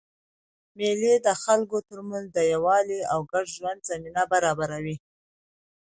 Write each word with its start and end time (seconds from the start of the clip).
مېلې 0.77 1.13
د 1.25 1.27
خلکو 1.43 1.77
ترمنځ 1.89 2.25
د 2.33 2.39
یووالي 2.53 2.99
او 3.11 3.19
ګډ 3.31 3.45
ژوند 3.55 3.79
زمینه 3.89 4.23
برابروي. 4.31 4.97